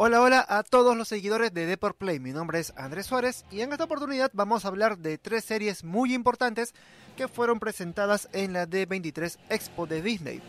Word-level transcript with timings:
Hola, 0.00 0.22
hola 0.22 0.46
a 0.48 0.62
todos 0.62 0.96
los 0.96 1.08
seguidores 1.08 1.52
de 1.52 1.66
Deport 1.66 1.98
Play. 1.98 2.20
Mi 2.20 2.30
nombre 2.30 2.60
es 2.60 2.72
Andrés 2.76 3.06
Suárez 3.06 3.44
y 3.50 3.62
en 3.62 3.72
esta 3.72 3.82
oportunidad 3.82 4.30
vamos 4.32 4.64
a 4.64 4.68
hablar 4.68 4.98
de 4.98 5.18
tres 5.18 5.44
series 5.44 5.82
muy 5.82 6.14
importantes 6.14 6.72
que 7.16 7.26
fueron 7.26 7.58
presentadas 7.58 8.28
en 8.32 8.52
la 8.52 8.68
D23 8.68 9.38
Expo 9.50 9.88
de 9.88 10.00
Disney. 10.00 10.40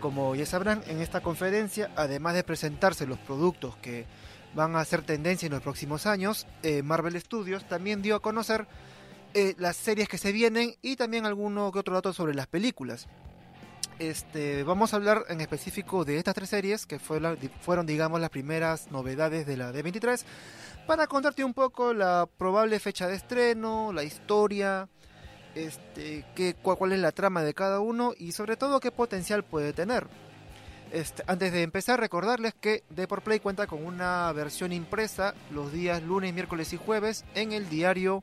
Como 0.00 0.34
ya 0.34 0.44
sabrán, 0.46 0.82
en 0.88 1.00
esta 1.00 1.20
conferencia, 1.20 1.92
además 1.94 2.34
de 2.34 2.42
presentarse 2.42 3.06
los 3.06 3.20
productos 3.20 3.76
que 3.76 4.04
van 4.56 4.74
a 4.74 4.80
hacer 4.80 5.02
tendencia 5.02 5.46
en 5.46 5.52
los 5.52 5.62
próximos 5.62 6.04
años, 6.06 6.48
eh, 6.64 6.82
Marvel 6.82 7.20
Studios 7.20 7.68
también 7.68 8.02
dio 8.02 8.16
a 8.16 8.20
conocer 8.20 8.66
eh, 9.32 9.54
las 9.58 9.76
series 9.76 10.08
que 10.08 10.18
se 10.18 10.32
vienen 10.32 10.74
y 10.82 10.96
también 10.96 11.24
alguno 11.24 11.70
que 11.70 11.78
otro 11.78 11.94
dato 11.94 12.12
sobre 12.12 12.34
las 12.34 12.48
películas. 12.48 13.06
Este, 13.98 14.62
vamos 14.62 14.92
a 14.92 14.96
hablar 14.96 15.24
en 15.28 15.40
específico 15.40 16.04
de 16.04 16.18
estas 16.18 16.34
tres 16.34 16.50
series 16.50 16.86
que 16.86 17.00
fueron, 17.00 17.86
digamos, 17.86 18.20
las 18.20 18.30
primeras 18.30 18.92
novedades 18.92 19.44
de 19.44 19.56
la 19.56 19.72
D23 19.72 20.22
para 20.86 21.08
contarte 21.08 21.42
un 21.42 21.52
poco 21.52 21.92
la 21.92 22.28
probable 22.38 22.78
fecha 22.78 23.08
de 23.08 23.16
estreno, 23.16 23.92
la 23.92 24.04
historia, 24.04 24.88
este, 25.56 26.24
qué, 26.36 26.54
cuál, 26.54 26.92
es 26.92 27.00
la 27.00 27.10
trama 27.10 27.42
de 27.42 27.54
cada 27.54 27.80
uno 27.80 28.12
y 28.16 28.32
sobre 28.32 28.56
todo 28.56 28.78
qué 28.78 28.92
potencial 28.92 29.42
puede 29.42 29.72
tener. 29.72 30.06
Este, 30.92 31.24
antes 31.26 31.52
de 31.52 31.62
empezar, 31.62 31.98
recordarles 31.98 32.54
que 32.54 32.84
Deport 32.90 33.24
Play 33.24 33.40
cuenta 33.40 33.66
con 33.66 33.84
una 33.84 34.30
versión 34.32 34.72
impresa 34.72 35.34
los 35.50 35.72
días 35.72 36.04
lunes, 36.04 36.32
miércoles 36.32 36.72
y 36.72 36.76
jueves 36.76 37.24
en 37.34 37.50
el 37.50 37.68
diario 37.68 38.22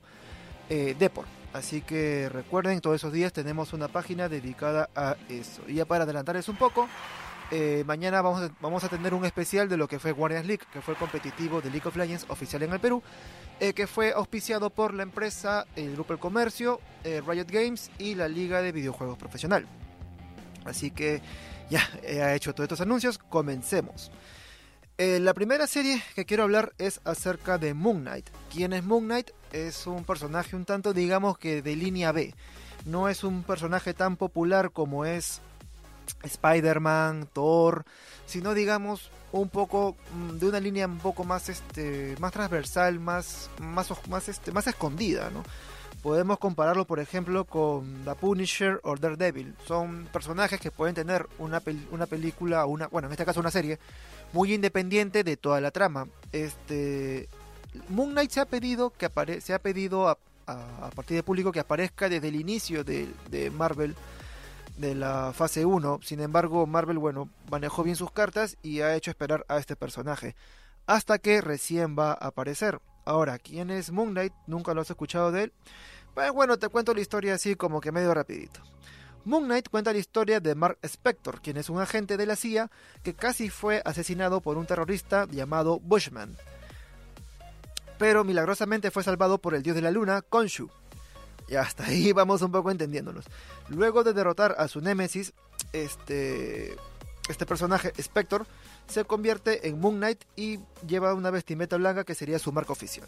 eh, 0.70 0.96
Deport. 0.98 1.35
Así 1.56 1.80
que 1.80 2.28
recuerden, 2.28 2.82
todos 2.82 2.98
esos 2.98 3.14
días 3.14 3.32
tenemos 3.32 3.72
una 3.72 3.88
página 3.88 4.28
dedicada 4.28 4.90
a 4.94 5.16
eso. 5.30 5.62
Y 5.70 5.76
ya 5.76 5.86
para 5.86 6.04
adelantarles 6.04 6.50
un 6.50 6.58
poco, 6.58 6.90
eh, 7.50 7.86
mañana 7.88 8.22
vamos 8.22 8.84
a, 8.84 8.90
tener 8.90 9.14
un 9.14 9.24
especial 9.24 9.70
de 9.70 9.78
lo 9.78 9.88
que 9.88 9.98
fue 9.98 10.12
Guardians 10.12 10.46
League, 10.46 10.66
que 10.74 10.82
fue 10.82 10.96
el 10.96 11.00
competitivo 11.00 11.62
de 11.62 11.70
League 11.70 11.88
of 11.88 11.96
Legends 11.96 12.26
oficial 12.28 12.62
en 12.64 12.74
el 12.74 12.82
Perú, 12.82 13.02
eh, 13.62 13.72
que 13.72 13.88
fue 13.88 14.12
auspiciado 14.12 14.70
por 14.70 14.94
la 14.94 15.04
empresa, 15.04 15.66
el 15.78 15.94
Grupo 15.94 16.12
El 16.12 16.20
Comercio, 16.20 16.82
eh, 17.06 17.22
Riot 17.26 17.48
Games 17.48 17.90
y 18.00 18.16
la 18.16 18.28
Liga 18.28 18.62
de 18.62 18.74
Videojuegos 18.74 19.18
Profesional. 19.18 19.66
Así 20.66 20.92
que 20.92 21.22
ya 21.70 21.88
he 22.04 22.36
hecho 22.36 22.54
todos 22.54 22.66
estos 22.66 22.82
anuncios, 22.82 23.18
comencemos. 23.18 24.12
La 24.98 25.34
primera 25.34 25.68
serie 25.68 26.02
que 26.16 26.26
quiero 26.26 26.44
hablar 26.44 26.74
es 26.78 27.02
acerca 27.04 27.58
de 27.58 27.74
Moon 27.74 28.02
Knight. 28.02 28.30
¿Quién 28.52 28.74
es 28.74 28.84
Moon 28.84 29.06
Knight? 29.06 29.32
es 29.56 29.88
un 29.88 30.04
personaje 30.04 30.56
un 30.56 30.66
tanto, 30.66 30.94
digamos 30.94 31.38
que 31.38 31.62
de 31.62 31.76
línea 31.76 32.12
B. 32.12 32.34
No 32.86 33.10
es 33.10 33.24
un 33.24 33.44
personaje 33.44 33.94
tan 33.94 34.18
popular 34.18 34.72
como 34.72 35.06
es 35.06 35.42
Spider-Man, 36.24 37.30
Thor, 37.32 37.86
sino 38.26 38.54
digamos 38.54 39.10
un 39.32 39.50
poco 39.50 39.96
mm, 40.14 40.38
de 40.38 40.48
una 40.48 40.60
línea 40.60 40.88
un 40.88 41.00
poco 41.00 41.24
más 41.24 41.50
este 41.50 42.16
más 42.20 42.34
transversal, 42.34 43.00
más 43.00 43.50
más 43.60 43.90
más 44.10 44.30
este 44.30 44.52
más 44.52 44.68
escondida, 44.68 45.30
¿no? 45.30 45.44
Podemos 46.06 46.38
compararlo, 46.38 46.86
por 46.86 47.00
ejemplo, 47.00 47.46
con 47.46 48.04
The 48.06 48.14
Punisher 48.14 48.80
o 48.84 48.96
Daredevil. 48.96 49.56
Son 49.66 50.08
personajes 50.14 50.60
que 50.60 50.70
pueden 50.70 50.94
tener 50.94 51.26
una, 51.40 51.64
una 51.90 52.06
película, 52.06 52.68
una, 52.68 52.86
bueno, 52.90 53.08
en 53.08 53.14
este 53.14 53.26
caso 53.26 53.40
una 53.40 53.50
serie, 53.50 53.80
muy 54.32 54.54
independiente 54.54 55.24
de 55.24 55.36
toda 55.36 55.60
la 55.62 55.72
trama. 55.72 56.08
Este, 56.32 57.28
Moon 57.90 58.12
Knight 58.12 58.30
se 58.30 58.40
ha 58.40 58.46
pedido 58.46 58.92
que 58.92 59.10
se 59.42 59.56
ha 59.56 59.58
pedido 59.58 60.08
a, 60.08 60.20
partir 60.96 61.18
de 61.18 61.24
público 61.24 61.52
que 61.52 61.60
aparezca 61.60 62.08
desde 62.08 62.28
el 62.28 62.36
inicio 62.36 62.84
de, 62.84 63.10
Marvel 63.58 63.96
de 64.78 64.94
la 64.94 65.34
fase 65.34 65.66
1. 65.66 66.02
Sin 66.04 66.20
embargo, 66.20 66.68
Marvel, 66.68 67.00
bueno, 67.00 67.30
manejó 67.50 67.82
bien 67.82 67.96
sus 67.96 68.12
cartas 68.12 68.58
y 68.62 68.82
ha 68.82 68.96
hecho 68.96 69.10
esperar 69.10 69.44
a 69.50 69.58
este 69.58 69.76
personaje. 69.76 70.36
Hasta 70.86 71.18
que 71.18 71.42
recién 71.42 71.98
va 71.98 72.12
a 72.12 72.28
aparecer. 72.28 72.80
Ahora, 73.06 73.40
¿quién 73.40 73.72
es 73.72 73.92
Moon 73.92 74.12
Knight? 74.12 74.34
Nunca 74.46 74.76
lo 74.76 74.82
has 74.82 74.90
escuchado 74.92 75.32
de 75.32 75.46
él. 75.46 75.54
Pues 76.16 76.32
bueno, 76.32 76.58
te 76.58 76.70
cuento 76.70 76.96
la 76.96 77.02
historia 77.02 77.36
así 77.36 77.56
como 77.56 77.80
que 77.80 77.92
medio 77.92 78.12
rapidito. 78.12 78.62
Moon 79.26 79.44
Knight 79.46 79.70
cuenta 79.70 79.94
la 79.94 80.00
historia 80.00 80.40
de 80.40 80.56
Mark 80.56 80.80
Spector, 80.82 81.42
quien 81.42 81.58
es 81.58 81.70
un 81.70 81.80
agente 81.80 82.18
de 82.18 82.26
la 82.26 82.36
CIA 82.36 82.72
que 83.04 83.14
casi 83.14 83.52
fue 83.52 83.84
asesinado 83.86 84.42
por 84.42 84.58
un 84.58 84.66
terrorista 84.66 85.28
llamado 85.30 85.80
Bushman 85.80 86.36
pero 87.98 88.24
milagrosamente 88.24 88.92
fue 88.92 89.04
salvado 89.04 89.38
por 89.38 89.56
el 89.56 89.64
dios 89.64 89.76
de 89.76 89.82
la 89.82 89.92
luna, 89.92 90.22
Khonshu. 90.22 90.70
Y 91.48 91.56
hasta 91.56 91.86
ahí 91.86 92.12
vamos 92.14 92.42
un 92.42 92.52
poco 92.52 92.72
entendiéndonos. 92.72 93.26
Luego 93.70 94.04
de 94.04 94.14
derrotar 94.14 94.56
a 94.58 94.68
su 94.68 94.82
némesis, 94.82 95.34
este, 95.74 96.76
este 97.30 97.46
personaje, 97.46 97.94
Spector, 97.98 98.46
se 98.88 99.06
convierte 99.06 99.68
en 99.68 99.80
Moon 99.80 99.98
Knight 99.98 100.24
y 100.36 100.60
lleva 100.88 101.14
una 101.14 101.32
vestimenta 101.32 101.78
blanca 101.78 102.04
que 102.04 102.16
sería 102.16 102.40
su 102.40 102.52
marca 102.52 102.74
oficial. 102.74 103.08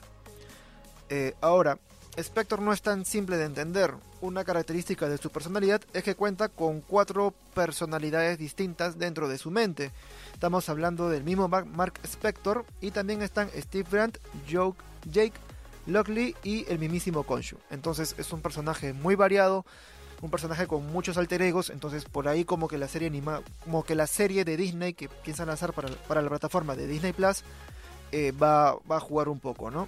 Eh, 1.09 1.35
ahora, 1.41 1.79
Spector 2.17 2.59
no 2.63 2.73
es 2.73 2.81
tan 2.81 3.05
simple 3.05 3.38
de 3.38 3.45
entender. 3.45 3.94
Una 4.22 4.44
característica 4.44 5.07
de 5.07 5.19
su 5.19 5.29
personalidad 5.29 5.81
es 5.94 6.03
que 6.03 6.16
cuenta 6.16 6.50
con 6.50 6.81
cuatro 6.81 7.31
personalidades 7.53 8.39
distintas 8.39 8.97
dentro 8.97 9.28
de 9.28 9.38
su 9.38 9.51
mente. 9.51 9.91
Estamos 10.33 10.67
hablando 10.67 11.09
del 11.09 11.23
mismo 11.23 11.47
Mark 11.47 12.00
Spector 12.03 12.66
y 12.81 12.89
también 12.89 13.22
están 13.22 13.51
Steve 13.56 13.88
Brandt, 13.88 14.17
Jake 14.47 15.33
Lockley 15.85 16.35
y 16.44 16.66
el 16.69 16.79
mismísimo 16.79 17.22
Konshu. 17.22 17.57
Entonces 17.69 18.16
es 18.17 18.33
un 18.33 18.41
personaje 18.41 18.94
muy 18.94 19.13
variado, 19.13 19.63
un 20.22 20.31
personaje 20.31 20.66
con 20.66 20.88
muchos 20.88 21.19
alter 21.19 21.44
egos, 21.44 21.69
entonces 21.69 22.06
por 22.06 22.27
ahí 22.27 22.45
como 22.45 22.67
que 22.67 22.79
la 22.79 22.88
serie 22.88 23.09
anima, 23.09 23.41
como 23.63 23.83
que 23.83 23.94
la 23.94 24.07
serie 24.07 24.44
de 24.44 24.57
Disney 24.57 24.95
que 24.95 25.07
piensan 25.07 25.50
lanzar 25.50 25.72
para, 25.72 26.22
la 26.22 26.29
plataforma 26.29 26.75
de 26.75 26.88
Disney 26.88 27.13
Plus 27.13 27.44
eh, 28.11 28.31
va, 28.31 28.75
va, 28.89 28.97
a 28.97 29.00
jugar 29.00 29.29
un 29.29 29.39
poco, 29.39 29.69
¿no? 29.69 29.88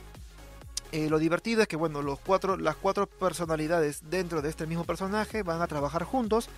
Eh, 0.92 1.10
lo 1.10 1.20
divertido 1.20 1.62
es 1.62 1.68
que 1.68 1.76
bueno, 1.76 2.02
los 2.02 2.20
cuatro, 2.20 2.58
las 2.58 2.76
cuatro 2.76 3.06
personalidades 3.08 4.10
dentro 4.10 4.42
de 4.42 4.50
este 4.50 4.66
mismo 4.66 4.86
personaje 4.86 5.44
van 5.44 5.62
a 5.62 5.68
trabajar 5.68 6.04
juntos 6.04 6.50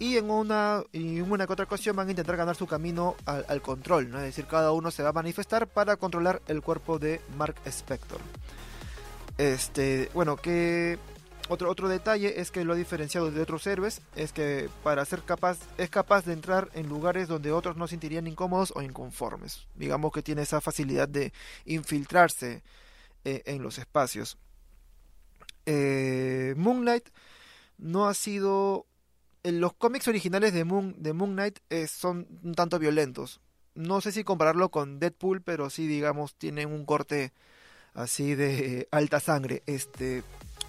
y 0.00 0.16
en 0.16 0.30
una 0.30 0.82
y 0.92 1.20
una 1.20 1.46
que 1.46 1.52
otra 1.52 1.66
ocasión 1.66 1.94
van 1.94 2.08
a 2.08 2.10
intentar 2.10 2.36
ganar 2.36 2.56
su 2.56 2.66
camino 2.66 3.14
al, 3.24 3.62
control, 3.62 4.06
es 4.06 4.22
decir, 4.22 4.46
cada 4.46 4.72
uno 4.72 4.90
se 4.90 5.04
va 5.04 5.10
a 5.10 5.12
manifestar 5.12 5.68
para 5.68 5.96
controlar 5.96 6.42
el 6.48 6.60
cuerpo 6.60 6.98
de 6.98 7.20
Mark 7.36 7.54
Spector. 7.66 8.20
Este, 9.38 10.10
bueno, 10.12 10.36
que 10.36 10.98
otro, 11.48 11.70
otro 11.70 11.88
detalle 11.88 12.40
es 12.40 12.50
que 12.50 12.64
lo 12.64 12.74
diferenciado 12.74 13.30
de 13.30 13.40
otros 13.40 13.64
héroes 13.68 14.00
es 14.16 14.32
que 14.32 14.68
para 14.82 15.04
ser 15.04 15.22
capaz 15.22 15.58
es 15.78 15.88
capaz 15.88 16.24
de 16.24 16.32
entrar 16.32 16.68
en 16.74 16.88
lugares 16.88 17.28
donde 17.28 17.52
otros 17.52 17.76
no 17.76 17.86
se 17.86 17.92
sentirían 17.92 18.26
incómodos 18.26 18.72
o 18.74 18.82
inconformes. 18.82 19.66
Digamos 19.76 20.12
que 20.12 20.22
tiene 20.22 20.42
esa 20.42 20.60
facilidad 20.60 21.08
de 21.08 21.32
infiltrarse 21.64 22.62
eh, 23.24 23.42
en 23.46 23.62
los 23.62 23.78
espacios. 23.78 24.38
Eh, 25.66 26.54
Moonlight 26.56 27.08
no 27.78 28.06
ha 28.06 28.14
sido 28.14 28.86
los 29.44 29.74
cómics 29.74 30.06
originales 30.06 30.52
de 30.52 30.64
Moon, 30.64 30.94
de 30.98 31.12
Moon 31.12 31.32
Knight 31.32 31.58
eh, 31.70 31.86
son 31.88 32.26
un 32.42 32.54
tanto 32.54 32.78
violentos. 32.78 33.40
No 33.74 34.00
sé 34.00 34.12
si 34.12 34.22
compararlo 34.22 34.70
con 34.70 35.00
Deadpool, 35.00 35.42
pero 35.42 35.70
sí, 35.70 35.86
digamos, 35.86 36.34
tienen 36.34 36.72
un 36.72 36.84
corte 36.84 37.32
así 37.94 38.34
de 38.34 38.86
alta 38.92 39.18
sangre. 39.18 39.62
Este, 39.66 40.22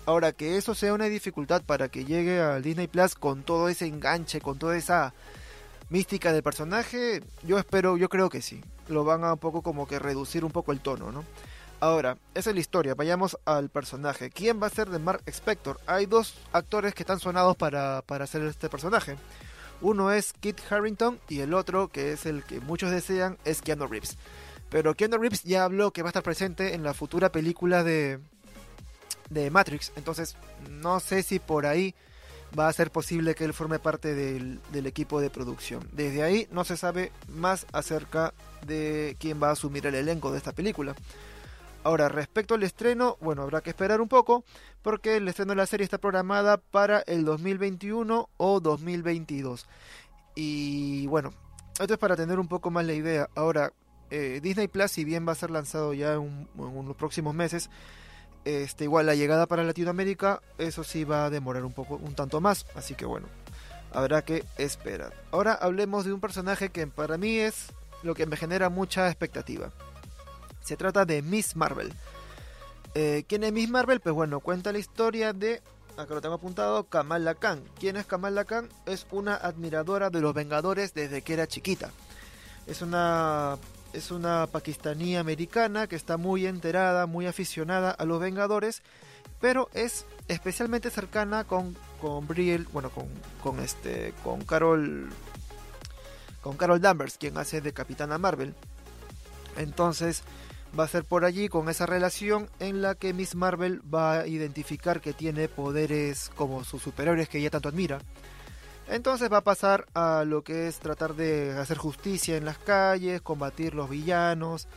ahora 0.06 0.31
que 0.31 0.58
eso 0.58 0.74
sea 0.74 0.94
una 0.94 1.06
dificultad 1.06 1.62
para 1.63 1.90
que 1.90 2.06
llegue 2.06 2.42
al 2.42 2.63
Disney 2.63 2.88
Plus 2.88 3.16
con 3.16 3.44
todo 3.44 3.69
ese 3.69 3.86
enganche, 3.86 4.42
con 4.42 4.58
toda 4.58 4.75
esa 4.78 5.13
mística 5.90 6.31
del 6.34 6.42
personaje, 6.42 7.22
yo 7.44 7.59
espero, 7.59 7.97
yo 7.97 8.09
creo 8.09 8.30
que 8.30 8.42
sí. 8.42 8.63
Lo 8.88 9.03
van 9.03 9.24
a 9.24 9.34
un 9.34 9.40
poco 9.40 9.62
como 9.62 9.88
que 9.88 10.00
reducir 10.00 10.44
un 10.44 10.51
poco 10.51 10.72
el 10.72 10.80
tono, 10.80 11.12
¿no? 11.12 11.24
Ahora, 11.83 12.18
esa 12.33 12.51
es 12.51 12.56
la 12.56 12.62
historia. 12.62 12.95
Vayamos 12.95 13.38
al 13.44 13.68
personaje. 13.68 14.30
¿Quién 14.30 14.63
va 14.63 14.68
a 14.68 14.69
ser 14.69 14.89
de 14.89 15.00
Mark 15.00 15.21
Spector? 15.27 15.81
Hay 15.85 16.06
dos 16.06 16.33
actores 16.53 16.94
que 16.94 17.03
están 17.03 17.19
sonados 17.19 17.57
para, 17.57 18.01
para 18.03 18.24
hacer 18.24 18.41
este 18.44 18.69
personaje. 18.69 19.18
Uno 19.81 20.09
es 20.09 20.31
Kit 20.31 20.62
Harrington 20.69 21.19
y 21.27 21.41
el 21.41 21.53
otro, 21.53 21.89
que 21.89 22.13
es 22.13 22.25
el 22.25 22.45
que 22.45 22.62
muchos 22.62 22.89
desean, 22.89 23.38
es 23.44 23.62
Keanu 23.62 23.88
Reeves. 23.88 24.18
Pero 24.69 24.95
Keanu 24.95 25.18
Reeves 25.18 25.44
ya 25.44 25.65
habló 25.65 25.91
que 25.91 26.03
va 26.03 26.07
a 26.07 26.12
estar 26.12 26.24
presente 26.24 26.74
en 26.74 26.83
la 26.83 26.94
futura 26.94 27.33
película 27.33 27.83
de, 27.83 28.21
de 29.30 29.51
Matrix. 29.51 29.91
Entonces, 29.97 30.38
no 30.69 31.01
sé 31.01 31.21
si 31.21 31.39
por 31.39 31.65
ahí 31.65 31.95
va 32.57 32.69
a 32.69 32.74
ser 32.74 32.91
posible 32.91 33.35
que 33.35 33.44
él 33.44 33.53
forme 33.53 33.80
parte 33.80 34.15
del, 34.15 34.62
del, 34.71 34.85
equipo 34.85 35.19
de 35.19 35.30
producción. 35.30 35.85
Desde 35.91 36.24
ahí 36.24 36.47
no 36.50 36.63
se 36.63 36.77
sabe 36.77 37.12
más 37.27 37.65
acerca 37.74 38.33
de 38.65 39.18
quién 39.19 39.44
va 39.44 39.50
a 39.50 39.51
asumir 39.51 39.85
el 39.85 39.95
elenco 39.95 40.31
de 40.31 40.38
esta 40.38 40.53
película. 40.53 40.95
Ahora, 41.83 42.07
respecto 42.07 42.56
al 42.56 42.63
estreno, 42.63 43.18
bueno, 43.19 43.41
habrá 43.41 43.62
que 43.62 43.69
esperar 43.69 44.00
un 44.00 44.07
poco 44.07 44.45
porque 44.81 45.18
el 45.18 45.27
estreno 45.27 45.51
de 45.51 45.57
la 45.57 45.65
serie 45.65 45.83
está 45.83 45.97
programada 45.97 46.57
para 46.57 47.00
el 47.01 47.25
2021 47.25 48.30
o 48.38 48.59
2022. 48.62 49.68
Y 50.35 51.07
bueno, 51.07 51.33
esto 51.80 51.94
es 51.94 52.00
para 52.00 52.15
tener 52.15 52.39
un 52.39 52.47
poco 52.47 52.71
más 52.71 52.85
la 52.85 52.94
idea. 52.94 53.30
Ahora, 53.35 53.74
eh, 54.09 54.39
Disney 54.41 54.68
Plus, 54.68 54.91
si 54.91 55.03
bien 55.03 55.27
va 55.27 55.33
a 55.33 55.35
ser 55.35 55.51
lanzado 55.51 55.94
ya 55.94 56.13
en, 56.13 56.47
los 56.56 56.95
próximos 56.95 57.35
meses, 57.35 57.69
este, 58.45 58.85
igual 58.85 59.06
la 59.06 59.15
llegada 59.15 59.45
para 59.45 59.63
Latinoamérica, 59.63 60.41
eso 60.57 60.83
sí 60.83 61.03
va 61.03 61.25
a 61.25 61.30
demorar 61.30 61.65
un 61.65 61.74
poco, 61.74 61.95
un 61.95 62.15
tanto 62.15 62.39
más. 62.39 62.65
Así 62.75 62.95
que 62.95 63.06
bueno, 63.06 63.27
habrá 63.91 64.24
que 64.24 64.45
esperar. 64.57 65.13
Ahora 65.31 65.53
hablemos 65.53 66.06
de 66.06 66.13
un 66.13 66.21
personaje 66.21 66.69
que 66.69 66.88
para 66.88 67.18
mí 67.18 67.39
es 67.39 67.74
lo 68.03 68.15
que 68.15 68.25
me 68.25 68.38
genera 68.38 68.69
mucha 68.69 69.07
expectativa. 69.07 69.71
Se 70.63 70.77
trata 70.77 71.06
de 71.06 71.21
Miss 71.21 71.56
Marvel. 71.56 71.94
Eh, 72.95 73.25
¿Quién 73.27 73.44
es 73.44 73.51
Miss 73.51 73.69
Marvel? 73.69 74.00
Pues 74.00 74.15
bueno, 74.15 74.39
cuenta 74.39 74.71
la 74.71 74.80
historia 74.80 75.33
de, 75.33 75.62
acá 75.98 76.13
lo 76.13 76.21
tengo 76.21 76.36
apuntado, 76.36 76.86
Kamala 76.86 77.36
Khan. 77.36 77.63
¿Quién 77.80 77.98
es 77.98 78.06
Kamala 78.06 78.45
Khan? 78.45 78.69
Es 78.86 79.06
una 79.12 79.36
admiradora 79.36 80.10
de 80.10 80.21
los 80.21 80.33
Vengadores 80.33 80.94
desde 80.94 81.21
que 81.21 81.33
era 81.33 81.48
chiquita. 81.48 81.92
Es 82.65 82.81
una, 82.81 83.57
es 83.92 84.12
una 84.12 84.48
pakistaní 84.48 85.18
americana 85.18 85.88
que 85.88 85.95
está 85.95 86.18
muy 86.18 86.45
enterada, 86.45 87.07
muy 87.07 87.27
aficionada 87.27 87.92
a 87.92 88.06
los 88.06 88.21
Vengadores, 88.21 88.83
pero 89.42 89.69
es 89.74 90.06
especialmente 90.30 90.89
cercana 90.89 91.44
con, 91.44 91.75
con 92.00 92.25
Brielle, 92.27 92.68
bueno, 92.71 92.89
con, 92.89 93.07
con, 93.42 93.59
este, 93.59 94.13
con 94.24 94.44
Carol, 94.45 95.09
con 96.42 96.56
Carol 96.56 96.80
Danvers, 96.80 97.18
quien 97.18 97.38
hace 97.38 97.59
de 97.59 97.74
Capitana 97.74 98.18
Marvel. 98.18 98.54
Entonces, 99.57 100.24
va 100.78 100.86
a 100.86 100.88
ser 100.88 101.04
por 101.04 101.25
allí 101.25 101.50
con 101.50 101.70
esa 101.70 101.86
relación 101.86 102.50
en 102.60 102.81
la 102.81 102.96
que 102.96 103.14
Miss 103.14 103.36
Marvel 103.36 103.81
va 103.94 104.20
a 104.20 104.28
identificar 104.28 105.02
que 105.02 105.14
tiene 105.14 105.48
poderes 105.48 106.31
como 106.36 106.64
sus 106.64 106.81
superiores 106.81 107.30
que 107.30 107.40
ella 107.40 107.50
tanto 107.50 107.70
admira. 107.70 108.00
Entonces 108.88 109.31
va 109.31 109.38
a 109.38 109.44
pasar 109.44 109.86
a 109.94 110.24
lo 110.25 110.44
que 110.44 110.68
es 110.68 110.80
tratar 110.80 111.16
de 111.16 111.58
hacer 111.58 111.78
justicia 111.78 112.36
en 112.38 112.46
las 112.46 112.58
calles, 112.58 113.22
combatir 113.22 113.75
los 113.75 113.90
villanos 113.90 114.68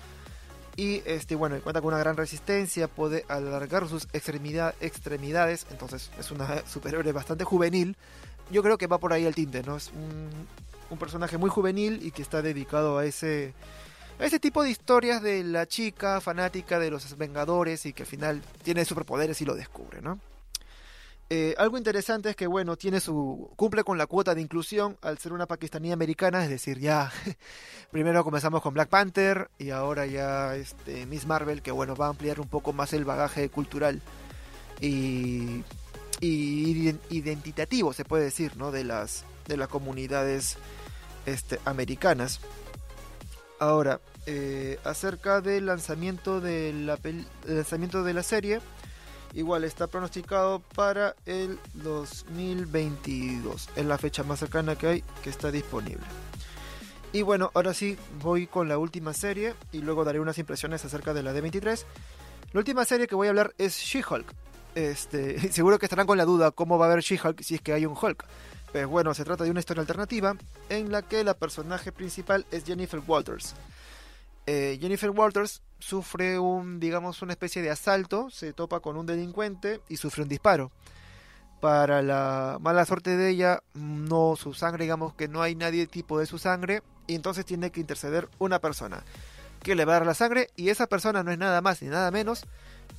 y 0.77 1.03
este 1.07 1.35
bueno, 1.35 1.59
cuenta 1.63 1.81
con 1.81 1.89
una 1.89 1.99
gran 1.99 2.17
resistencia, 2.17 2.87
puede 2.87 3.25
alargar 3.29 3.89
sus 3.89 4.07
extremidades, 4.13 5.67
entonces 5.71 6.11
es 6.19 6.31
una 6.31 6.67
superhéroe 6.67 7.13
bastante 7.13 7.45
juvenil. 7.45 7.97
Yo 8.51 8.63
creo 8.63 8.79
que 8.79 8.87
va 8.87 8.99
por 8.99 9.13
ahí 9.13 9.25
el 9.25 9.35
tinte, 9.35 9.63
¿no? 9.65 9.77
Es 9.77 9.89
un, 9.89 10.29
un 10.91 10.99
personaje 10.99 11.39
muy 11.39 11.51
juvenil 11.51 12.01
y 12.03 12.13
que 12.13 12.23
está 12.23 12.43
dedicado 12.43 12.99
a 12.99 13.07
ese 13.07 13.55
ese 14.19 14.41
tipo 14.41 14.63
de 14.63 14.71
historias 14.71 15.23
de 15.23 15.45
la 15.45 15.67
chica 15.67 16.21
fanática 16.21 16.79
de 16.79 16.91
los 16.91 17.17
Vengadores 17.17 17.87
y 17.87 17.93
que 17.93 18.05
al 18.05 18.09
final 18.09 18.43
tiene 18.63 18.85
superpoderes 18.85 19.41
y 19.41 19.45
lo 19.45 19.55
descubre, 19.55 20.01
¿no? 20.01 20.19
Eh, 21.29 21.57
algo 21.59 21.77
interesante 21.77 22.31
es 22.31 22.37
que, 22.37 22.47
bueno, 22.47 22.77
tiene 22.77 23.01
su 23.01 23.51
cumple 23.57 23.83
con 23.83 23.99
la 23.99 24.07
cuota 24.07 24.33
de 24.35 24.41
inclusión 24.41 24.97
al 25.03 25.19
ser 25.19 25.33
una 25.33 25.47
pakistaní 25.47 25.91
americana, 25.91 26.45
es 26.45 26.51
decir, 26.51 26.79
ya 26.79 27.11
primero 27.91 28.23
comenzamos 28.23 28.63
con 28.63 28.75
Black 28.75 28.89
Panther 28.89 29.51
y 29.59 29.71
ahora 29.71 30.07
ya 30.07 30.55
este, 30.55 31.05
Miss 31.07 31.27
Marvel, 31.27 31.63
que 31.63 31.73
bueno, 31.73 31.97
va 31.97 32.07
a 32.07 32.11
ampliar 32.11 32.39
un 32.39 32.47
poco 32.47 32.73
más 32.73 32.93
el 32.93 33.05
bagaje 33.05 33.49
cultural 33.49 34.03
y, 34.81 35.65
y 36.21 36.97
identitativo, 37.11 37.93
se 37.93 38.05
puede 38.05 38.25
decir, 38.25 38.57
¿no? 38.57 38.71
De 38.71 38.85
las, 38.85 39.25
de 39.49 39.57
las 39.57 39.69
comunidades 39.69 40.59
este, 41.27 41.59
americanas. 41.65 42.41
Ahora, 43.59 44.01
eh, 44.27 44.79
acerca 44.85 45.41
del 45.41 45.67
lanzamiento 45.67 46.41
de, 46.41 46.73
la 46.73 46.99
lanzamiento 47.47 48.03
de 48.03 48.13
la 48.13 48.23
serie, 48.23 48.61
igual 49.35 49.65
está 49.65 49.87
pronosticado 49.87 50.61
para 50.75 51.15
el 51.25 51.59
2022. 51.75 53.71
Es 53.77 53.85
la 53.87 53.99
fecha 53.99 54.23
más 54.25 54.41
cercana 54.41 54.77
que 54.77 54.87
hay 54.87 55.05
que 55.23 55.31
está 55.31 55.51
disponible. 55.51 56.05
Y 57.13 57.23
bueno, 57.23 57.51
ahora 57.55 57.73
sí 57.73 57.97
voy 58.23 58.47
con 58.47 58.69
la 58.69 58.77
última 58.77 59.15
serie 59.15 59.55
y 59.73 59.79
luego 59.79 60.05
daré 60.05 60.21
unas 60.21 60.37
impresiones 60.39 60.85
acerca 60.85 61.15
de 61.15 61.23
la 61.23 61.33
D23. 61.33 61.85
La 62.53 62.59
última 62.59 62.85
serie 62.85 63.07
que 63.07 63.15
voy 63.15 63.29
a 63.29 63.31
hablar 63.31 63.55
es 63.57 63.79
She-Hulk. 63.79 64.35
Este, 64.75 65.53
seguro 65.53 65.79
que 65.79 65.87
estarán 65.87 66.07
con 66.07 66.19
la 66.19 66.27
duda 66.27 66.51
cómo 66.51 66.77
va 66.77 66.87
a 66.87 66.93
haber 66.93 67.03
She-Hulk 67.03 67.41
si 67.43 67.55
es 67.55 67.63
que 67.63 67.73
hay 67.73 67.87
un 67.87 67.97
Hulk. 68.01 68.27
Pues 68.77 68.87
bueno, 68.87 69.15
se 69.15 69.25
trata 69.25 69.43
de 69.43 69.51
una 69.51 69.61
historia 69.61 69.81
alternativa 69.81 70.37
en 70.69 70.93
la 70.93 71.01
que 71.01 71.25
la 71.25 71.33
personaje 71.33 71.93
principal 71.93 72.45
es 72.51 72.67
Jennifer 72.67 73.01
Walters. 73.07 73.55
Eh, 74.45 74.77
Jennifer 74.79 75.09
Walters 75.09 75.63
sufre 75.79 76.39
un, 76.39 76.79
digamos, 76.79 77.23
una 77.23 77.33
especie 77.33 77.63
de 77.63 77.71
asalto, 77.71 78.29
se 78.29 78.53
topa 78.53 78.81
con 78.81 78.99
un 78.99 79.07
delincuente 79.07 79.81
y 79.89 79.97
sufre 79.97 80.25
un 80.25 80.29
disparo. 80.29 80.73
Para 81.63 82.03
la 82.03 82.59
mala 82.61 82.85
suerte 82.85 83.17
de 83.17 83.31
ella, 83.31 83.63
no 83.73 84.37
su 84.37 84.53
sangre, 84.53 84.85
digamos 84.85 85.15
que 85.15 85.27
no 85.27 85.41
hay 85.41 85.55
nadie 85.55 85.87
tipo 85.87 86.19
de 86.19 86.27
su 86.27 86.37
sangre, 86.37 86.83
y 87.07 87.15
entonces 87.15 87.47
tiene 87.47 87.71
que 87.71 87.81
interceder 87.81 88.29
una 88.39 88.59
persona 88.59 89.05
que 89.63 89.75
le 89.75 89.87
va 89.87 89.95
a 89.95 89.99
dar 90.01 90.07
la 90.07 90.13
sangre, 90.13 90.51
y 90.55 90.69
esa 90.69 90.87
persona 90.87 91.23
no 91.23 91.33
es 91.33 91.39
nada 91.39 91.63
más 91.63 91.81
ni 91.81 91.89
nada 91.89 92.11
menos 92.11 92.45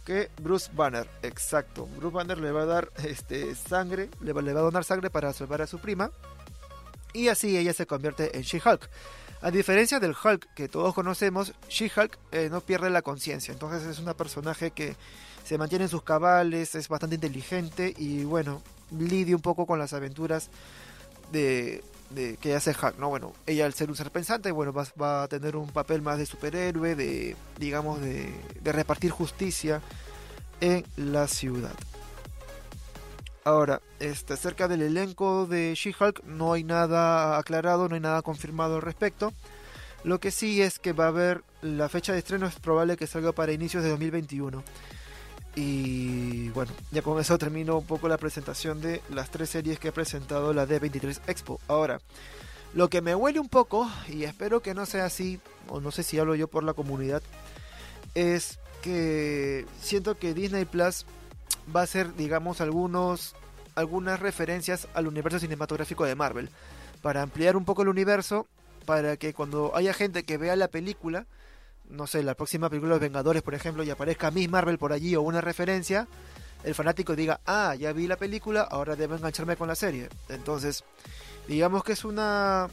que 0.07 0.31
Bruce 0.41 0.71
Banner. 0.73 1.05
Exacto, 1.21 1.85
Bruce 1.97 2.15
Banner 2.15 2.37
le 2.37 2.53
va 2.53 2.61
a 2.61 2.65
dar 2.65 2.93
este, 3.03 3.53
sangre, 3.55 4.09
le 4.21 4.31
va, 4.31 4.41
le 4.41 4.53
va 4.53 4.61
a 4.61 4.63
donar 4.63 4.85
sangre 4.85 5.09
para 5.09 5.33
salvar 5.33 5.61
a 5.61 5.67
su 5.67 5.79
prima, 5.79 6.11
y 7.11 7.27
así 7.27 7.57
ella 7.57 7.73
se 7.73 7.85
convierte 7.85 8.37
en 8.37 8.43
She-Hulk. 8.43 8.89
A 9.41 9.51
diferencia 9.51 9.99
del 9.99 10.15
Hulk 10.15 10.53
que 10.53 10.69
todos 10.69 10.93
conocemos, 10.93 11.53
She-Hulk 11.67 12.17
eh, 12.31 12.47
no 12.49 12.61
pierde 12.61 12.89
la 12.89 13.01
conciencia. 13.01 13.51
Entonces 13.51 13.85
es 13.85 13.99
una 13.99 14.13
personaje 14.13 14.71
que 14.71 14.95
se 15.43 15.57
mantiene 15.57 15.85
en 15.85 15.89
sus 15.89 16.03
cabales, 16.03 16.73
es 16.75 16.87
bastante 16.87 17.15
inteligente 17.15 17.93
y 17.97 18.23
bueno, 18.23 18.61
lidia 18.97 19.35
un 19.35 19.41
poco 19.41 19.65
con 19.65 19.77
las 19.77 19.91
aventuras 19.91 20.49
de, 21.33 21.83
que 22.39 22.55
hace 22.55 22.71
Hulk, 22.71 22.97
¿no? 22.97 23.09
Bueno, 23.09 23.33
ella 23.45 23.65
al 23.65 23.73
ser 23.73 23.89
un 23.89 23.95
ser 23.95 24.11
pensante, 24.11 24.51
bueno, 24.51 24.73
va, 24.73 24.85
va 24.99 25.23
a 25.23 25.27
tener 25.27 25.55
un 25.55 25.69
papel 25.69 26.01
más 26.01 26.17
de 26.17 26.25
superhéroe, 26.25 26.95
de, 26.95 27.35
digamos, 27.59 28.01
de, 28.01 28.33
de 28.61 28.71
repartir 28.71 29.11
justicia 29.11 29.81
en 30.61 30.85
la 30.95 31.27
ciudad. 31.27 31.75
Ahora, 33.43 33.81
este, 33.99 34.33
acerca 34.33 34.67
del 34.67 34.81
elenco 34.81 35.45
de 35.45 35.73
She-Hulk 35.73 36.25
no 36.25 36.51
hay 36.51 36.65
nada 36.65 37.37
aclarado, 37.37 37.87
no 37.87 37.95
hay 37.95 38.01
nada 38.01 38.21
confirmado 38.21 38.75
al 38.75 38.81
respecto. 38.81 39.31
Lo 40.03 40.19
que 40.19 40.31
sí 40.31 40.61
es 40.61 40.79
que 40.79 40.91
va 40.91 41.05
a 41.05 41.09
haber 41.09 41.43
la 41.61 41.87
fecha 41.87 42.11
de 42.11 42.19
estreno 42.19 42.45
es 42.45 42.55
probable 42.55 42.97
que 42.97 43.07
salga 43.07 43.31
para 43.31 43.53
inicios 43.53 43.83
de 43.83 43.89
2021. 43.89 44.63
Y 45.59 46.49
bueno, 46.49 46.71
ya 46.91 47.01
con 47.01 47.19
eso 47.19 47.35
termino 47.39 47.79
un 47.79 47.85
poco 47.87 48.07
la 48.07 48.17
presentación 48.17 48.79
de 48.79 49.01
las 49.09 49.31
tres 49.31 49.49
series 49.49 49.79
que 49.79 49.87
ha 49.87 49.91
presentado 49.91 50.53
la 50.53 50.67
D23 50.67 51.19
Expo. 51.25 51.59
Ahora, 51.67 51.99
lo 52.75 52.91
que 52.91 53.01
me 53.01 53.15
huele 53.15 53.39
un 53.39 53.49
poco, 53.49 53.89
y 54.07 54.25
espero 54.25 54.61
que 54.61 54.75
no 54.75 54.85
sea 54.85 55.05
así, 55.05 55.39
o 55.67 55.81
no 55.81 55.89
sé 55.89 56.03
si 56.03 56.19
hablo 56.19 56.35
yo 56.35 56.47
por 56.47 56.63
la 56.63 56.75
comunidad, 56.75 57.23
es 58.13 58.59
que 58.83 59.65
siento 59.81 60.15
que 60.15 60.35
Disney 60.35 60.65
Plus 60.65 61.07
va 61.75 61.81
a 61.81 61.87
ser, 61.87 62.13
digamos, 62.13 62.61
algunos, 62.61 63.33
algunas 63.73 64.19
referencias 64.19 64.87
al 64.93 65.07
universo 65.07 65.39
cinematográfico 65.39 66.05
de 66.05 66.13
Marvel. 66.13 66.51
Para 67.01 67.23
ampliar 67.23 67.57
un 67.57 67.65
poco 67.65 67.81
el 67.81 67.87
universo, 67.87 68.45
para 68.85 69.17
que 69.17 69.33
cuando 69.33 69.75
haya 69.75 69.95
gente 69.95 70.21
que 70.21 70.37
vea 70.37 70.55
la 70.55 70.67
película, 70.67 71.25
no 71.89 72.07
sé, 72.07 72.23
la 72.23 72.35
próxima 72.35 72.69
película 72.69 72.95
de 72.95 72.99
Vengadores, 72.99 73.41
por 73.41 73.55
ejemplo, 73.55 73.83
y 73.83 73.89
aparezca 73.89 74.31
Miss 74.31 74.49
Marvel 74.49 74.77
por 74.77 74.93
allí 74.93 75.15
o 75.15 75.21
una 75.21 75.41
referencia, 75.41 76.07
el 76.63 76.75
fanático 76.75 77.15
diga, 77.15 77.39
ah, 77.45 77.75
ya 77.75 77.93
vi 77.93 78.07
la 78.07 78.17
película, 78.17 78.61
ahora 78.61 78.95
debo 78.95 79.15
engancharme 79.15 79.55
con 79.55 79.67
la 79.67 79.75
serie. 79.75 80.09
Entonces, 80.29 80.83
digamos 81.47 81.83
que 81.83 81.93
es 81.93 82.03
una 82.03 82.67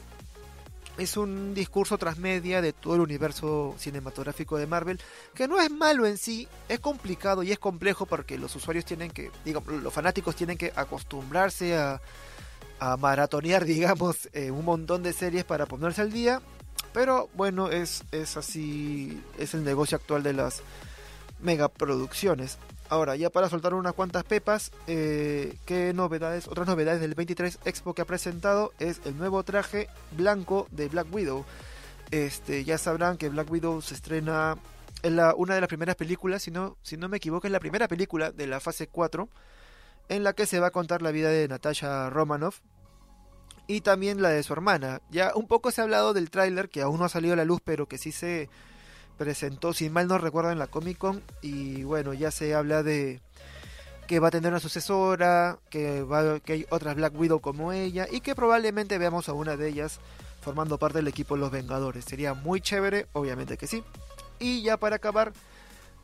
es 0.96 1.16
un 1.16 1.54
discurso 1.54 1.98
transmedia 1.98 2.62
de 2.62 2.72
todo 2.72 2.94
el 2.94 3.00
universo 3.00 3.74
cinematográfico 3.78 4.56
de 4.58 4.66
Marvel, 4.66 5.00
que 5.34 5.48
no 5.48 5.60
es 5.60 5.70
malo 5.70 6.06
en 6.06 6.18
sí, 6.18 6.46
es 6.68 6.78
complicado 6.78 7.42
y 7.42 7.50
es 7.50 7.58
complejo 7.58 8.06
porque 8.06 8.38
los 8.38 8.54
usuarios 8.54 8.84
tienen 8.84 9.10
que, 9.10 9.30
digamos, 9.44 9.72
los 9.82 9.92
fanáticos 9.92 10.36
tienen 10.36 10.56
que 10.56 10.72
acostumbrarse 10.76 11.76
a, 11.76 12.00
a 12.78 12.96
maratonear, 12.96 13.64
digamos, 13.64 14.28
eh, 14.32 14.50
un 14.50 14.64
montón 14.64 15.02
de 15.02 15.12
series 15.12 15.44
para 15.44 15.66
ponerse 15.66 16.02
al 16.02 16.12
día. 16.12 16.40
Pero 16.94 17.28
bueno, 17.34 17.70
es, 17.70 18.04
es 18.12 18.36
así, 18.36 19.20
es 19.36 19.52
el 19.52 19.64
negocio 19.64 19.96
actual 19.96 20.22
de 20.22 20.32
las 20.32 20.62
megaproducciones. 21.40 22.56
Ahora, 22.88 23.16
ya 23.16 23.30
para 23.30 23.48
soltar 23.48 23.74
unas 23.74 23.94
cuantas 23.94 24.22
pepas, 24.22 24.70
eh, 24.86 25.56
¿qué 25.66 25.92
novedades? 25.92 26.46
Otras 26.46 26.68
novedades 26.68 27.00
del 27.00 27.16
23 27.16 27.58
Expo 27.64 27.94
que 27.94 28.02
ha 28.02 28.04
presentado 28.04 28.72
es 28.78 29.00
el 29.04 29.18
nuevo 29.18 29.42
traje 29.42 29.88
blanco 30.16 30.68
de 30.70 30.88
Black 30.88 31.12
Widow. 31.12 31.44
Este, 32.12 32.64
ya 32.64 32.78
sabrán 32.78 33.16
que 33.16 33.28
Black 33.28 33.50
Widow 33.50 33.82
se 33.82 33.94
estrena 33.94 34.56
en 35.02 35.16
la, 35.16 35.34
una 35.34 35.56
de 35.56 35.62
las 35.62 35.68
primeras 35.68 35.96
películas, 35.96 36.44
si 36.44 36.52
no, 36.52 36.76
si 36.82 36.96
no 36.96 37.08
me 37.08 37.16
equivoco, 37.16 37.48
es 37.48 37.52
la 37.52 37.58
primera 37.58 37.88
película 37.88 38.30
de 38.30 38.46
la 38.46 38.60
fase 38.60 38.86
4, 38.86 39.28
en 40.10 40.22
la 40.22 40.32
que 40.32 40.46
se 40.46 40.60
va 40.60 40.68
a 40.68 40.70
contar 40.70 41.02
la 41.02 41.10
vida 41.10 41.30
de 41.30 41.48
Natasha 41.48 42.08
Romanoff 42.08 42.60
y 43.66 43.80
también 43.80 44.22
la 44.22 44.30
de 44.30 44.42
su 44.42 44.52
hermana. 44.52 45.00
Ya 45.10 45.32
un 45.34 45.46
poco 45.46 45.70
se 45.70 45.80
ha 45.80 45.84
hablado 45.84 46.12
del 46.12 46.30
tráiler 46.30 46.68
que 46.68 46.82
aún 46.82 46.98
no 46.98 47.04
ha 47.04 47.08
salido 47.08 47.34
a 47.34 47.36
la 47.36 47.44
luz, 47.44 47.60
pero 47.64 47.86
que 47.86 47.98
sí 47.98 48.12
se 48.12 48.48
presentó, 49.16 49.72
si 49.72 49.88
mal 49.90 50.08
no 50.08 50.18
recuerdo, 50.18 50.50
en 50.50 50.58
la 50.58 50.66
Comic 50.66 50.98
Con. 50.98 51.22
Y 51.42 51.84
bueno, 51.84 52.12
ya 52.12 52.30
se 52.30 52.54
habla 52.54 52.82
de 52.82 53.20
que 54.06 54.20
va 54.20 54.28
a 54.28 54.30
tener 54.30 54.50
una 54.50 54.60
sucesora, 54.60 55.58
que, 55.70 56.02
va, 56.02 56.40
que 56.40 56.52
hay 56.52 56.66
otras 56.70 56.94
Black 56.96 57.18
Widow 57.18 57.40
como 57.40 57.72
ella, 57.72 58.06
y 58.10 58.20
que 58.20 58.34
probablemente 58.34 58.98
veamos 58.98 59.28
a 59.28 59.32
una 59.32 59.56
de 59.56 59.68
ellas 59.68 59.98
formando 60.42 60.78
parte 60.78 60.98
del 60.98 61.08
equipo 61.08 61.36
los 61.36 61.50
Vengadores. 61.50 62.04
Sería 62.04 62.34
muy 62.34 62.60
chévere, 62.60 63.06
obviamente 63.12 63.56
que 63.56 63.66
sí. 63.66 63.82
Y 64.38 64.62
ya 64.62 64.76
para 64.76 64.96
acabar, 64.96 65.32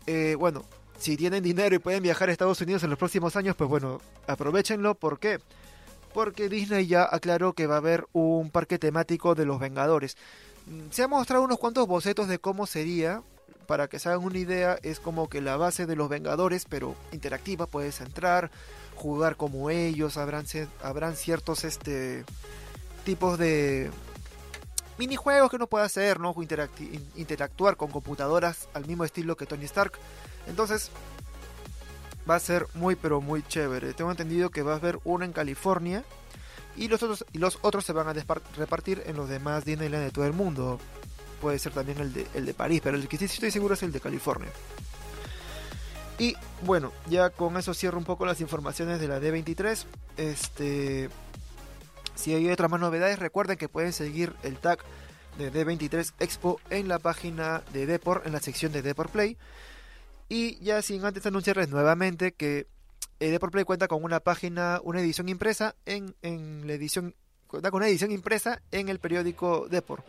eh, 0.06 0.34
bueno, 0.38 0.64
si 0.98 1.16
tienen 1.16 1.42
dinero 1.42 1.74
y 1.74 1.78
pueden 1.78 2.02
viajar 2.02 2.28
a 2.28 2.32
Estados 2.32 2.60
Unidos 2.60 2.82
en 2.84 2.90
los 2.90 2.98
próximos 2.98 3.36
años, 3.36 3.54
pues 3.56 3.68
bueno, 3.68 4.00
aprovechenlo. 4.26 4.94
¿Por 4.94 5.18
qué? 5.18 5.38
Porque 5.38 5.50
Disney 6.48 6.86
ya 6.86 7.08
aclaró 7.10 7.52
que 7.52 7.66
va 7.66 7.76
a 7.76 7.78
haber 7.78 8.06
un 8.12 8.50
parque 8.50 8.78
temático 8.78 9.34
de 9.34 9.46
los 9.46 9.58
Vengadores 9.58 10.16
Mm, 10.66 10.90
se 10.90 11.02
han 11.02 11.10
mostrado 11.10 11.42
unos 11.42 11.58
cuantos 11.58 11.86
bocetos 11.86 12.28
de 12.28 12.38
cómo 12.38 12.66
sería. 12.66 13.22
Para 13.66 13.86
que 13.86 14.00
se 14.00 14.08
hagan 14.08 14.24
una 14.24 14.38
idea, 14.38 14.78
es 14.82 14.98
como 14.98 15.28
que 15.28 15.40
la 15.40 15.56
base 15.56 15.86
de 15.86 15.94
los 15.94 16.08
Vengadores, 16.08 16.64
pero 16.68 16.96
interactiva. 17.12 17.66
Puedes 17.66 18.00
entrar, 18.00 18.50
jugar 18.96 19.36
como 19.36 19.70
ellos, 19.70 20.16
habrán, 20.16 20.44
habrán 20.82 21.14
ciertos 21.14 21.62
este, 21.62 22.24
tipos 23.04 23.38
de 23.38 23.92
minijuegos 24.98 25.50
que 25.50 25.56
uno 25.56 25.68
puede 25.68 25.84
hacer, 25.84 26.18
¿no? 26.18 26.34
interactuar 27.16 27.76
con 27.76 27.92
computadoras 27.92 28.68
al 28.74 28.86
mismo 28.86 29.04
estilo 29.04 29.36
que 29.36 29.46
Tony 29.46 29.66
Stark. 29.66 29.92
Entonces, 30.48 30.90
va 32.30 32.36
a 32.36 32.40
ser 32.40 32.66
muy 32.74 32.94
pero 32.94 33.20
muy 33.20 33.42
chévere. 33.42 33.92
Tengo 33.92 34.12
entendido 34.12 34.50
que 34.50 34.62
va 34.62 34.74
a 34.74 34.76
haber 34.76 35.00
uno 35.04 35.24
en 35.24 35.32
California 35.32 36.04
y 36.76 36.86
los 36.86 37.02
otros, 37.02 37.24
y 37.32 37.38
los 37.38 37.58
otros 37.62 37.84
se 37.84 37.92
van 37.92 38.08
a 38.08 38.12
repartir 38.56 39.02
en 39.06 39.16
los 39.16 39.28
demás 39.28 39.64
Disneyland 39.64 40.04
de 40.04 40.10
todo 40.12 40.26
el 40.26 40.32
mundo. 40.32 40.78
Puede 41.40 41.58
ser 41.58 41.72
también 41.72 41.98
el 41.98 42.12
de, 42.12 42.26
el 42.34 42.46
de 42.46 42.54
París, 42.54 42.80
pero 42.84 42.96
el 42.96 43.08
que 43.08 43.18
sí 43.18 43.24
estoy 43.24 43.50
seguro 43.50 43.74
es 43.74 43.82
el 43.82 43.92
de 43.92 44.00
California. 44.00 44.50
Y 46.18 46.36
bueno, 46.62 46.92
ya 47.08 47.30
con 47.30 47.56
eso 47.56 47.74
cierro 47.74 47.98
un 47.98 48.04
poco 48.04 48.26
las 48.26 48.40
informaciones 48.40 49.00
de 49.00 49.08
la 49.08 49.20
D23. 49.20 49.84
Este, 50.18 51.08
si 52.14 52.34
hay 52.34 52.48
otras 52.50 52.70
más 52.70 52.80
novedades, 52.80 53.18
recuerden 53.18 53.56
que 53.56 53.68
pueden 53.68 53.92
seguir 53.92 54.34
el 54.42 54.58
tag 54.58 54.80
de 55.38 55.50
D23 55.50 56.12
Expo 56.20 56.60
en 56.68 56.88
la 56.88 56.98
página 56.98 57.62
de 57.72 57.86
Deport, 57.86 58.26
en 58.26 58.32
la 58.32 58.40
sección 58.40 58.70
de 58.70 58.82
Deport 58.82 59.10
Play. 59.10 59.38
Y 60.30 60.60
ya 60.60 60.80
sin 60.80 61.04
antes 61.04 61.26
anunciarles 61.26 61.70
nuevamente 61.70 62.32
que 62.32 62.68
eh, 63.18 63.30
Deport 63.30 63.52
Play 63.52 63.64
cuenta 63.64 63.88
con 63.88 64.04
una 64.04 64.20
página, 64.20 64.80
una 64.84 65.00
edición 65.00 65.28
impresa 65.28 65.74
en, 65.86 66.14
en 66.22 66.68
la 66.68 66.74
edición, 66.74 67.16
cuenta 67.48 67.72
con 67.72 67.78
una 67.78 67.88
edición 67.88 68.12
impresa 68.12 68.62
en 68.70 68.88
el 68.88 69.00
periódico 69.00 69.66
Deport. 69.68 70.06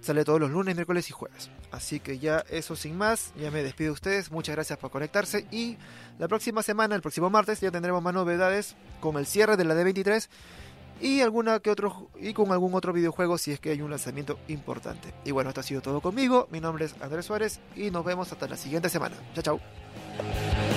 Sale 0.00 0.24
todos 0.24 0.38
los 0.38 0.52
lunes, 0.52 0.76
miércoles 0.76 1.10
y 1.10 1.12
jueves. 1.12 1.50
Así 1.72 1.98
que 1.98 2.20
ya 2.20 2.44
eso 2.50 2.76
sin 2.76 2.96
más, 2.96 3.32
ya 3.34 3.50
me 3.50 3.64
despido 3.64 3.88
de 3.88 3.94
ustedes. 3.94 4.30
Muchas 4.30 4.54
gracias 4.54 4.78
por 4.78 4.92
conectarse. 4.92 5.48
Y 5.50 5.76
la 6.20 6.28
próxima 6.28 6.62
semana, 6.62 6.94
el 6.94 7.02
próximo 7.02 7.28
martes, 7.28 7.60
ya 7.60 7.72
tendremos 7.72 8.00
más 8.00 8.14
novedades 8.14 8.76
con 9.00 9.16
el 9.16 9.26
cierre 9.26 9.56
de 9.56 9.64
la 9.64 9.74
D23 9.74 10.28
y 11.00 11.20
alguna 11.20 11.60
que 11.60 11.70
otro 11.70 12.10
y 12.20 12.32
con 12.32 12.52
algún 12.52 12.74
otro 12.74 12.92
videojuego 12.92 13.38
si 13.38 13.52
es 13.52 13.60
que 13.60 13.70
hay 13.70 13.82
un 13.82 13.90
lanzamiento 13.90 14.38
importante. 14.48 15.14
Y 15.24 15.30
bueno, 15.30 15.50
esto 15.50 15.60
ha 15.60 15.64
sido 15.64 15.80
todo 15.80 16.00
conmigo. 16.00 16.48
Mi 16.50 16.60
nombre 16.60 16.84
es 16.86 16.94
Andrés 17.00 17.26
Suárez 17.26 17.60
y 17.76 17.90
nos 17.90 18.04
vemos 18.04 18.32
hasta 18.32 18.48
la 18.48 18.56
siguiente 18.56 18.88
semana. 18.88 19.16
Chao, 19.34 19.42
chao. 19.42 20.67